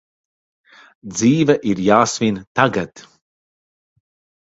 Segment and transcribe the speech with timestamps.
[1.17, 3.07] Dzīve ir jāsvin tagad!